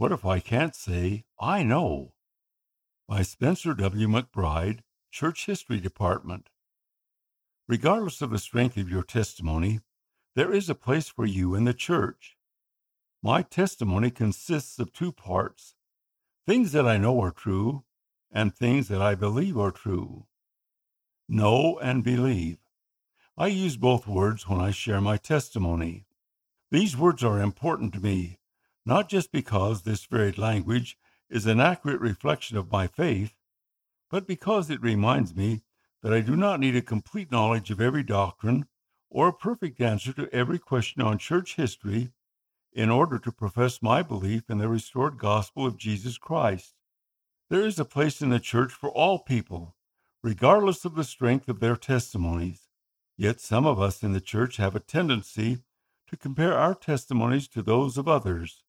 [0.00, 2.14] What if I can't say, I know?
[3.06, 4.08] By Spencer W.
[4.08, 4.80] McBride,
[5.10, 6.48] Church History Department.
[7.68, 9.80] Regardless of the strength of your testimony,
[10.34, 12.38] there is a place for you in the church.
[13.22, 15.74] My testimony consists of two parts
[16.46, 17.84] things that I know are true
[18.32, 20.24] and things that I believe are true.
[21.28, 22.56] Know and believe.
[23.36, 26.06] I use both words when I share my testimony.
[26.70, 28.39] These words are important to me,
[28.84, 30.96] not just because this varied language
[31.28, 33.34] is an accurate reflection of my faith,
[34.10, 35.62] but because it reminds me
[36.02, 38.66] that I do not need a complete knowledge of every doctrine
[39.10, 42.10] or a perfect answer to every question on church history
[42.72, 46.74] in order to profess my belief in the restored gospel of Jesus Christ.
[47.48, 49.76] There is a place in the church for all people,
[50.22, 52.68] regardless of the strength of their testimonies.
[53.16, 55.58] Yet some of us in the church have a tendency
[56.08, 58.62] to compare our testimonies to those of others,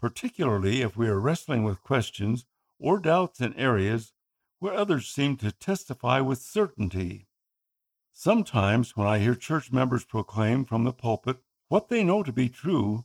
[0.00, 2.46] particularly if we are wrestling with questions
[2.78, 4.14] or doubts in areas
[4.58, 7.28] where others seem to testify with certainty.
[8.10, 12.48] Sometimes, when I hear church members proclaim from the pulpit what they know to be
[12.48, 13.04] true,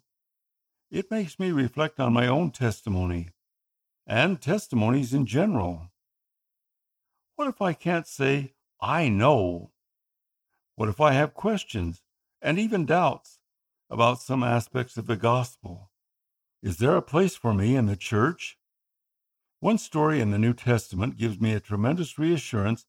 [0.90, 3.30] it makes me reflect on my own testimony
[4.08, 5.92] and testimonies in general.
[7.36, 9.72] What if I can't say, I know?
[10.76, 12.04] What if I have questions
[12.42, 13.40] and even doubts
[13.90, 15.92] about some aspects of the gospel?
[16.66, 18.58] Is there a place for me in the church?
[19.60, 22.88] One story in the New Testament gives me a tremendous reassurance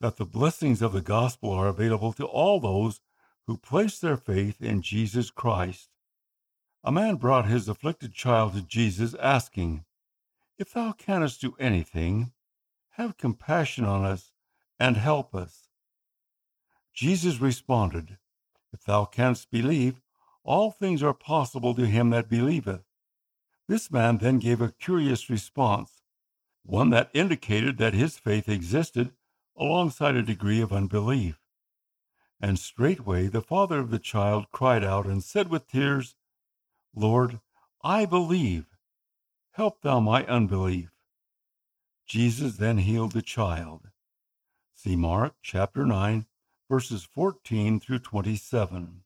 [0.00, 3.02] that the blessings of the gospel are available to all those
[3.46, 5.90] who place their faith in Jesus Christ.
[6.82, 9.84] A man brought his afflicted child to Jesus, asking,
[10.56, 12.32] If thou canst do anything,
[12.92, 14.32] have compassion on us
[14.80, 15.68] and help us.
[16.94, 18.16] Jesus responded,
[18.72, 20.00] If thou canst believe,
[20.44, 22.87] all things are possible to him that believeth.
[23.68, 26.00] This man then gave a curious response,
[26.62, 29.12] one that indicated that his faith existed
[29.54, 31.38] alongside a degree of unbelief.
[32.40, 36.16] And straightway the father of the child cried out and said with tears,
[36.94, 37.40] Lord,
[37.82, 38.64] I believe.
[39.50, 40.90] Help thou my unbelief.
[42.06, 43.88] Jesus then healed the child.
[44.72, 46.24] See Mark chapter 9,
[46.70, 49.02] verses 14 through 27.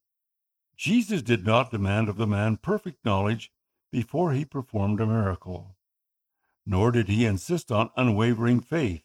[0.77, 3.51] Jesus did not demand of the man perfect knowledge
[3.93, 5.77] before he performed a miracle,
[6.65, 9.05] nor did he insist on unwavering faith.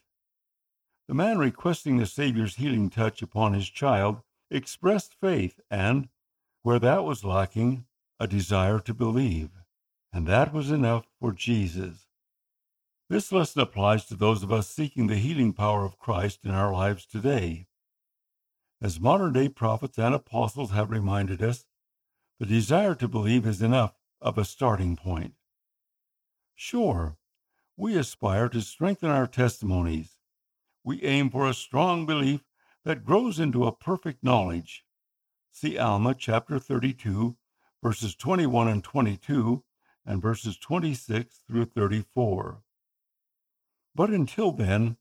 [1.07, 6.07] The man requesting the Savior's healing touch upon his child expressed faith and,
[6.63, 7.85] where that was lacking,
[8.19, 9.49] a desire to believe.
[10.13, 12.07] And that was enough for Jesus.
[13.09, 16.73] This lesson applies to those of us seeking the healing power of Christ in our
[16.73, 17.67] lives today.
[18.81, 21.65] As modern day prophets and apostles have reminded us,
[22.39, 25.33] the desire to believe is enough of a starting point.
[26.55, 27.17] Sure,
[27.75, 30.17] we aspire to strengthen our testimonies,
[30.83, 32.45] we aim for a strong belief
[32.85, 34.85] that grows into a perfect knowledge.
[35.51, 37.35] See Alma chapter 32,
[37.83, 39.63] verses 21 and 22,
[40.06, 42.61] and verses 26 through 34.
[43.94, 44.95] But until then,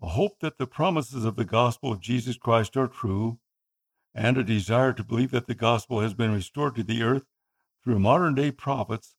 [0.00, 3.40] a hope that the promises of the gospel of Jesus Christ are true,
[4.14, 7.24] and a desire to believe that the gospel has been restored to the earth
[7.82, 9.14] through modern day prophets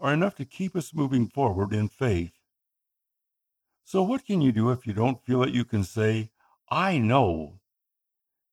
[0.00, 2.32] are enough to keep us moving forward in faith.
[3.84, 6.30] So, what can you do if you don't feel that you can say,
[6.68, 7.60] I know?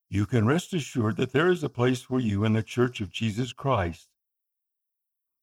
[0.07, 3.11] You can rest assured that there is a place for you in the Church of
[3.11, 4.07] Jesus Christ.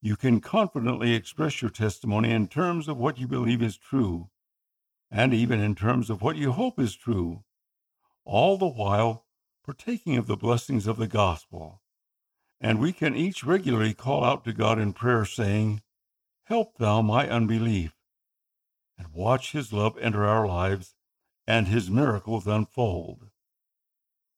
[0.00, 4.31] You can confidently express your testimony in terms of what you believe is true,
[5.10, 7.44] and even in terms of what you hope is true,
[8.25, 9.27] all the while
[9.62, 11.81] partaking of the blessings of the gospel.
[12.65, 15.83] And we can each regularly call out to God in prayer, saying,
[16.45, 17.93] Help thou my unbelief
[18.97, 20.95] and watch His love enter our lives
[21.45, 23.27] and His miracles unfold.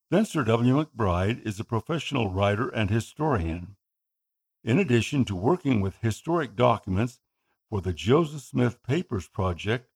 [0.09, 0.83] Spencer W.
[0.83, 3.77] McBride is a professional writer and historian.
[4.63, 7.21] In addition to working with historic documents
[7.69, 9.91] for the Joseph Smith Papers Project,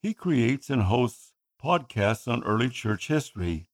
[0.00, 3.68] he creates and hosts podcasts on early church history.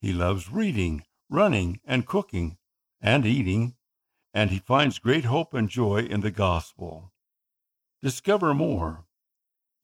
[0.00, 2.58] He loves reading, running, and cooking,
[3.06, 3.76] and eating,
[4.34, 7.12] and he finds great hope and joy in the gospel.
[8.02, 9.06] Discover more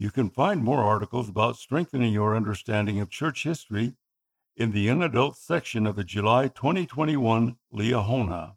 [0.03, 3.95] you can find more articles about strengthening your understanding of church history
[4.57, 8.57] in the Young Adults section of the July 2021 Liahona.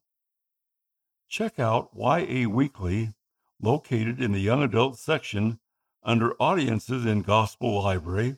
[1.29, 3.13] Check out YA Weekly,
[3.62, 5.59] located in the Young Adults section
[6.01, 8.38] under Audiences in Gospel Library,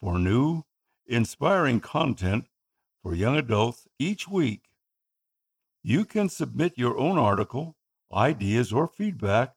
[0.00, 0.64] for new,
[1.06, 2.46] inspiring content
[3.04, 4.67] for young adults each week.
[5.82, 7.76] You can submit your own article,
[8.12, 9.54] ideas, or feedback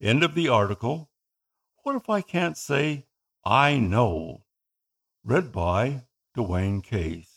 [0.00, 1.10] End of the article.
[1.84, 3.06] What if I can't say,
[3.44, 4.42] I know?
[5.22, 6.06] Read by
[6.36, 7.33] Dwayne Case.